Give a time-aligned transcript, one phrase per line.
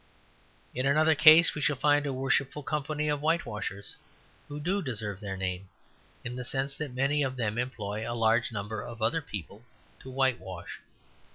[0.73, 3.97] In another case we shall find a Worshipful Company of Whitewashers
[4.47, 5.69] who do deserve their name,
[6.23, 9.63] in the sense that many of them employ a large number of other people
[9.99, 10.79] to whitewash.